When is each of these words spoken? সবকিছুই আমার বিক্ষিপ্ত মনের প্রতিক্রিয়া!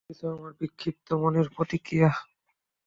সবকিছুই 0.03 0.33
আমার 0.35 0.51
বিক্ষিপ্ত 0.59 1.07
মনের 1.21 1.47
প্রতিক্রিয়া! 1.55 2.09